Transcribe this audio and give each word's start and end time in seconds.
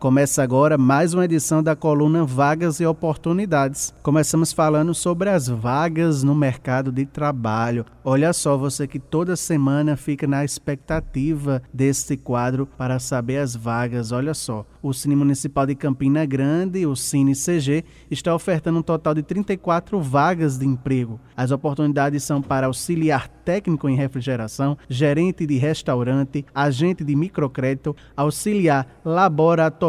Começa 0.00 0.42
agora 0.42 0.78
mais 0.78 1.12
uma 1.12 1.26
edição 1.26 1.62
da 1.62 1.76
coluna 1.76 2.24
Vagas 2.24 2.80
e 2.80 2.86
Oportunidades. 2.86 3.92
Começamos 4.02 4.50
falando 4.50 4.94
sobre 4.94 5.28
as 5.28 5.46
vagas 5.46 6.22
no 6.22 6.34
mercado 6.34 6.90
de 6.90 7.04
trabalho. 7.04 7.84
Olha 8.02 8.32
só, 8.32 8.56
você 8.56 8.86
que 8.86 8.98
toda 8.98 9.36
semana 9.36 9.98
fica 9.98 10.26
na 10.26 10.42
expectativa 10.42 11.62
desse 11.70 12.16
quadro 12.16 12.64
para 12.64 12.98
saber 12.98 13.36
as 13.36 13.54
vagas. 13.54 14.10
Olha 14.10 14.32
só, 14.32 14.64
o 14.82 14.90
Cine 14.94 15.14
Municipal 15.14 15.66
de 15.66 15.74
Campina 15.74 16.24
Grande, 16.24 16.86
o 16.86 16.96
Cine 16.96 17.34
CG, 17.34 17.84
está 18.10 18.34
ofertando 18.34 18.78
um 18.78 18.82
total 18.82 19.14
de 19.14 19.22
34 19.22 20.00
vagas 20.00 20.56
de 20.56 20.64
emprego. 20.64 21.20
As 21.36 21.50
oportunidades 21.50 22.22
são 22.22 22.40
para 22.40 22.68
auxiliar 22.68 23.28
técnico 23.28 23.86
em 23.86 23.96
refrigeração, 23.96 24.78
gerente 24.88 25.46
de 25.46 25.58
restaurante, 25.58 26.46
agente 26.54 27.04
de 27.04 27.14
microcrédito, 27.14 27.94
auxiliar 28.16 28.86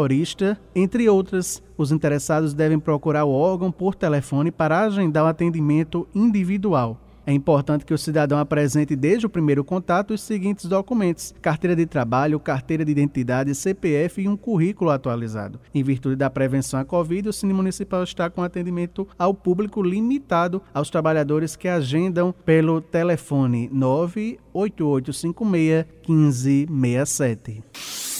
laboratorista, 0.02 0.58
entre 0.74 1.08
outras. 1.08 1.62
Os 1.76 1.92
interessados 1.92 2.54
devem 2.54 2.78
procurar 2.78 3.24
o 3.24 3.32
órgão 3.32 3.70
por 3.70 3.94
telefone 3.94 4.50
para 4.50 4.80
agendar 4.80 5.24
o 5.24 5.28
atendimento 5.28 6.08
individual. 6.14 6.98
É 7.24 7.32
importante 7.32 7.84
que 7.84 7.94
o 7.94 7.98
cidadão 7.98 8.36
apresente 8.36 8.96
desde 8.96 9.26
o 9.26 9.30
primeiro 9.30 9.62
contato 9.62 10.12
os 10.12 10.20
seguintes 10.20 10.66
documentos: 10.66 11.32
carteira 11.40 11.76
de 11.76 11.86
trabalho, 11.86 12.40
carteira 12.40 12.84
de 12.84 12.90
identidade, 12.90 13.54
CPF 13.54 14.22
e 14.22 14.28
um 14.28 14.36
currículo 14.36 14.90
atualizado. 14.90 15.60
Em 15.72 15.84
virtude 15.84 16.16
da 16.16 16.28
prevenção 16.28 16.80
à 16.80 16.84
Covid, 16.84 17.28
o 17.28 17.32
Cine 17.32 17.52
Municipal 17.52 18.02
está 18.02 18.28
com 18.28 18.42
atendimento 18.42 19.06
ao 19.16 19.32
público 19.32 19.80
limitado 19.80 20.60
aos 20.74 20.90
trabalhadores 20.90 21.54
que 21.54 21.68
agendam 21.68 22.34
pelo 22.44 22.80
telefone 22.80 23.70
98856 23.72 25.86
1567. 26.08 28.11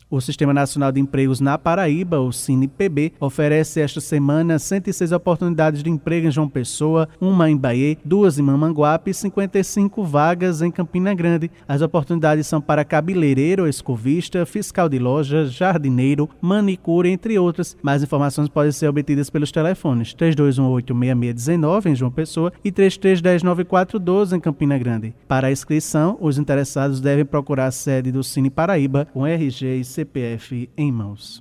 O 0.09 0.21
Sistema 0.21 0.55
Nacional 0.55 0.93
de 0.93 1.01
Empregos 1.01 1.41
na 1.41 1.59
Paraíba, 1.59 2.21
o 2.21 2.31
CinePB, 2.31 3.15
oferece 3.19 3.81
esta 3.81 4.01
semana 4.01 4.57
106 4.57 5.11
oportunidades 5.11 5.83
de 5.83 5.91
emprego 5.91 6.29
em 6.29 6.31
João 6.31 6.49
Pessoa, 6.49 7.09
uma 7.21 7.51
em 7.51 7.57
Bahia, 7.57 7.99
duas 8.05 8.39
em 8.39 8.43
Mamanguape 8.43 9.11
e 9.11 9.15
55 9.15 10.05
vagas 10.05 10.63
em 10.63 10.71
Campina 10.71 11.13
Grande. 11.13 11.51
As 11.67 11.83
oportunidades 11.83 12.47
são 12.47 12.61
para 12.61 12.85
cabeleireiro, 12.85 13.67
escovista, 13.67 14.47
fiscal 14.47 14.89
de 14.89 15.01
loja, 15.01 15.45
jardineiro, 15.47 16.31
manicure, 16.41 17.11
entre 17.11 17.37
outras. 17.37 17.77
Mais 17.83 18.01
informações 18.01 18.49
podem 18.49 18.71
ser 18.71 18.87
obtidas 18.87 19.29
pelos 19.29 19.51
telefones 19.51 20.15
3218-6619 20.15 21.87
em 21.87 21.97
João 21.97 22.13
Pessoa 22.13 22.53
e 22.65 22.71
3310-9412 22.71 24.37
em 24.37 24.41
Campina 24.41 24.79
Grande. 24.79 25.17
Para 25.27 25.49
a 25.49 25.53
inscrição, 25.53 26.17
os 26.21 26.39
interessados 26.39 27.01
devem 27.01 27.25
procurar 27.25 27.67
a 27.67 27.73
sede 27.73 28.13
do 28.13 28.23
Cine 28.23 28.51
Paraíba, 28.51 29.09
com 29.13 29.27
RG 29.27 29.81
e 29.81 29.96
CPF 29.97 30.69
em 30.77 30.93
mãos. 30.93 31.41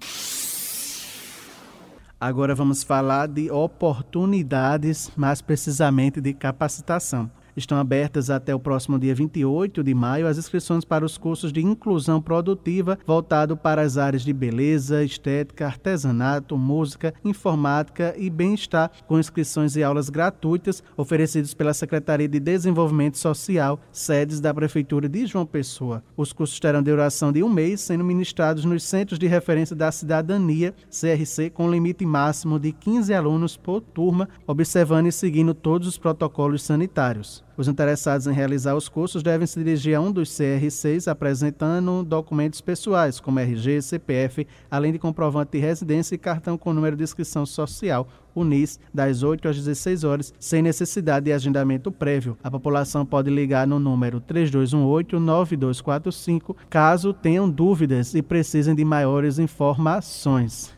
Agora 2.18 2.56
vamos 2.56 2.84
falar 2.84 3.28
de 3.28 3.52
oportunidades, 3.52 5.12
mais 5.18 5.42
precisamente 5.42 6.22
de 6.22 6.34
capacitação. 6.34 7.30
Estão 7.56 7.78
abertas 7.78 8.30
até 8.30 8.54
o 8.54 8.60
próximo 8.60 9.00
dia 9.00 9.16
28 9.16 9.82
de 9.82 9.94
maio 9.94 10.28
as 10.28 10.38
inscrições 10.38 10.84
para 10.84 11.06
os 11.06 11.18
cursos 11.18 11.54
de 11.54 11.62
inclusão 11.62 12.22
produtiva 12.22 13.00
voltado 13.08 13.56
para 13.56 13.82
as 13.82 13.98
áreas 13.98 14.24
de 14.24 14.34
beleza, 14.34 15.06
estética, 15.06 15.66
artesanato, 15.66 16.58
música, 16.58 17.14
informática 17.24 18.14
e 18.18 18.30
bem-estar, 18.30 18.92
com 19.08 19.18
inscrições 19.18 19.78
e 19.78 19.84
aulas 19.84 20.10
gratuitas 20.10 20.84
oferecidos 20.98 21.54
pela 21.54 21.74
Secretaria 21.74 22.28
de 22.28 22.42
Desenvolvimento 22.42 23.18
Social, 23.18 23.80
sedes 23.90 24.42
da 24.42 24.54
Prefeitura 24.54 25.08
de 25.08 25.26
João 25.26 25.46
Pessoa. 25.46 26.04
Os 26.18 26.34
cursos 26.34 26.60
terão 26.60 26.84
duração 26.84 27.32
de 27.32 27.42
um 27.42 27.50
mês, 27.50 27.80
sendo 27.80 28.04
ministrados 28.04 28.66
nos 28.66 28.84
Centros 28.84 29.18
de 29.18 29.28
Referência 29.28 29.76
da 29.76 29.92
Cidadania, 29.94 30.74
CRC, 30.90 31.50
com 31.52 31.72
limite 31.72 32.06
máximo 32.06 32.60
de 32.60 32.74
15 32.74 33.14
alunos 33.14 33.56
por 33.56 33.80
turma, 33.80 34.28
observando 34.46 35.08
e 35.08 35.12
seguindo 35.12 35.54
todos 35.54 35.88
os 35.88 35.98
protocolos 35.98 36.62
sanitários. 36.62 37.45
Os 37.58 37.68
interessados 37.68 38.28
em 38.28 38.34
realizar 38.34 38.76
os 38.76 38.90
cursos 38.90 39.24
devem 39.24 39.48
se 39.48 39.58
dirigir 39.58 39.96
a 39.96 40.02
um 40.02 40.12
dos 40.12 40.30
CR6 40.30 41.10
apresentando 41.10 42.04
documentos 42.04 42.60
pessoais, 42.60 43.20
como 43.20 43.40
RG, 43.40 43.82
CPF, 43.82 44.46
além 44.70 44.92
de 44.92 45.00
comprovante 45.00 45.54
de 45.54 45.60
residência 45.60 46.16
e 46.16 46.18
cartão 46.18 46.58
com 46.58 46.74
número 46.74 46.98
de 46.98 47.04
inscrição 47.04 47.46
social, 47.46 48.10
UNIS, 48.36 48.80
das 48.94 49.24
8 49.24 49.48
às 49.48 49.56
16 49.56 50.04
horas, 50.04 50.34
sem 50.38 50.62
necessidade 50.62 51.24
de 51.26 51.32
agendamento 51.32 51.90
prévio. 51.92 52.38
A 52.44 52.52
população 52.52 53.06
pode 53.06 53.30
ligar 53.30 53.66
no 53.66 53.80
número 53.80 54.20
3218-9245 54.22 56.54
caso 56.70 57.14
tenham 57.14 57.50
dúvidas 57.50 58.14
e 58.14 58.22
precisem 58.22 58.76
de 58.76 58.84
maiores 58.84 59.40
informações. 59.40 60.76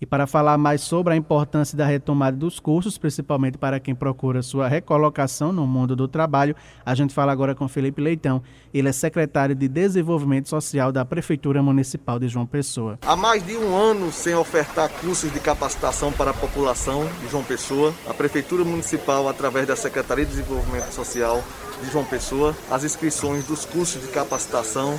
E 0.00 0.06
para 0.06 0.26
falar 0.26 0.58
mais 0.58 0.80
sobre 0.80 1.14
a 1.14 1.16
importância 1.16 1.78
da 1.78 1.86
retomada 1.86 2.36
dos 2.36 2.58
cursos, 2.58 2.98
principalmente 2.98 3.56
para 3.56 3.78
quem 3.78 3.94
procura 3.94 4.42
sua 4.42 4.68
recolocação 4.68 5.52
no 5.52 5.66
mundo 5.66 5.94
do 5.94 6.08
trabalho, 6.08 6.56
a 6.84 6.94
gente 6.94 7.14
fala 7.14 7.30
agora 7.30 7.54
com 7.54 7.68
Felipe 7.68 8.02
Leitão. 8.02 8.42
Ele 8.72 8.88
é 8.88 8.92
secretário 8.92 9.54
de 9.54 9.68
Desenvolvimento 9.68 10.48
Social 10.48 10.90
da 10.90 11.04
Prefeitura 11.04 11.62
Municipal 11.62 12.18
de 12.18 12.28
João 12.28 12.44
Pessoa. 12.44 12.98
Há 13.02 13.14
mais 13.14 13.46
de 13.46 13.56
um 13.56 13.74
ano 13.74 14.12
sem 14.12 14.34
ofertar 14.34 14.90
cursos 15.00 15.32
de 15.32 15.38
capacitação 15.38 16.12
para 16.12 16.32
a 16.32 16.34
população 16.34 17.08
de 17.20 17.28
João 17.28 17.44
Pessoa, 17.44 17.94
a 18.08 18.12
Prefeitura 18.12 18.64
Municipal, 18.64 19.28
através 19.28 19.66
da 19.66 19.76
Secretaria 19.76 20.26
de 20.26 20.32
Desenvolvimento 20.32 20.92
Social 20.92 21.42
de 21.80 21.90
João 21.90 22.04
Pessoa, 22.04 22.54
as 22.70 22.82
inscrições 22.82 23.46
dos 23.46 23.64
cursos 23.64 24.02
de 24.02 24.08
capacitação 24.08 24.98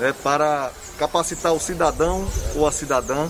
é, 0.00 0.12
para 0.12 0.70
capacitar 0.98 1.52
o 1.52 1.60
cidadão 1.60 2.26
ou 2.56 2.66
a 2.66 2.72
cidadã 2.72 3.28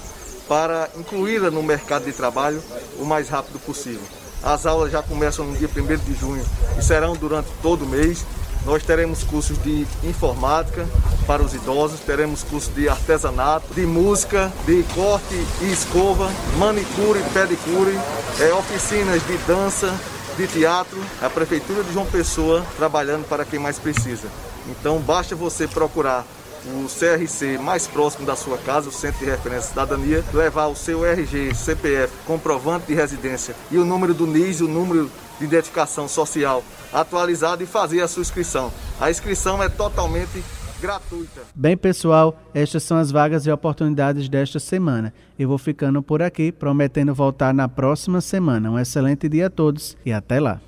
para 0.51 0.91
incluí-la 0.99 1.49
no 1.49 1.63
mercado 1.63 2.07
de 2.07 2.13
trabalho 2.13 2.61
o 2.99 3.05
mais 3.05 3.29
rápido 3.29 3.61
possível. 3.61 4.03
As 4.43 4.67
aulas 4.67 4.91
já 4.91 5.01
começam 5.01 5.47
no 5.47 5.57
dia 5.57 5.69
1 5.69 5.99
de 5.99 6.13
junho 6.13 6.45
e 6.77 6.83
serão 6.83 7.13
durante 7.13 7.49
todo 7.63 7.85
o 7.85 7.89
mês. 7.89 8.27
Nós 8.67 8.83
teremos 8.83 9.23
cursos 9.23 9.63
de 9.63 9.87
informática 10.03 10.85
para 11.25 11.41
os 11.41 11.55
idosos, 11.55 12.01
teremos 12.01 12.43
cursos 12.43 12.75
de 12.75 12.89
artesanato, 12.89 13.73
de 13.75 13.87
música, 13.87 14.53
de 14.67 14.83
corte 14.93 15.37
e 15.63 15.73
escova, 15.73 16.29
manicure 16.59 17.23
pedicure, 17.33 17.97
é, 18.41 18.53
oficinas 18.53 19.25
de 19.25 19.37
dança, 19.47 19.95
de 20.37 20.49
teatro. 20.49 20.99
A 21.23 21.31
Prefeitura 21.31 21.85
de 21.85 21.93
João 21.93 22.07
Pessoa 22.07 22.67
trabalhando 22.77 23.25
para 23.29 23.45
quem 23.45 23.61
mais 23.61 23.79
precisa. 23.79 24.27
Então 24.67 24.99
basta 24.99 25.37
você 25.37 25.69
procurar 25.69 26.27
o 26.67 26.87
CRC 26.87 27.59
mais 27.59 27.87
próximo 27.87 28.27
da 28.27 28.37
sua 28.37 28.59
casa, 28.59 28.89
o 28.89 28.93
Centro 28.93 29.21
de 29.21 29.31
Referência 29.31 29.71
Cidadania, 29.71 30.25
levar 30.33 30.67
o 30.67 30.77
seu 30.77 31.05
RG, 31.05 31.55
CPF, 31.55 32.13
comprovante 32.27 32.87
de 32.87 32.95
residência 32.95 33.55
e 33.71 33.79
o 33.79 33.85
número 33.85 34.15
do 34.15 34.27
NIS, 34.27 34.61
o 34.61 34.69
número 34.69 35.11
de 35.39 35.45
identificação 35.45 36.07
social 36.09 36.63
atualizado 36.93 37.63
e 37.63 37.67
fazer 37.67 38.01
a 38.01 38.09
sua 38.09 38.23
inscrição. 38.23 38.73
A 39.01 39.11
inscrição 39.11 39.63
é 39.63 39.69
totalmente 39.69 40.43
gratuita. 40.81 41.43
Bem, 41.55 41.77
pessoal, 41.77 42.39
estas 42.55 42.83
são 42.83 42.97
as 42.97 43.11
vagas 43.11 43.47
e 43.47 43.51
oportunidades 43.51 44.29
desta 44.29 44.59
semana. 44.59 45.13
Eu 45.39 45.49
vou 45.49 45.59
ficando 45.59 46.03
por 46.03 46.23
aqui, 46.23 46.51
prometendo 46.51 47.15
voltar 47.15 47.53
na 47.55 47.69
próxima 47.69 48.21
semana. 48.21 48.71
Um 48.71 48.79
excelente 48.79 49.29
dia 49.29 49.47
a 49.47 49.51
todos 49.51 49.97
e 50.05 50.13
até 50.13 50.41
lá. 50.41 50.61